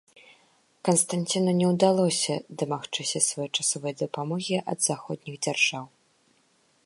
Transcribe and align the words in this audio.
Канстанціну 0.87 1.51
не 1.59 1.65
ўдалося 1.73 2.33
дамагчыся 2.61 3.19
своечасовай 3.27 3.93
дапамогі 4.01 4.57
ад 4.75 4.79
заходніх 4.89 5.35
дзяржаў. 5.47 5.85